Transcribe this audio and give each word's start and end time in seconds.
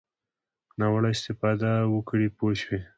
ناوړه 0.79 1.09
استفاده 1.15 1.71
وکړي 1.93 2.27
پوه 2.37 2.53
شوې!. 2.61 2.79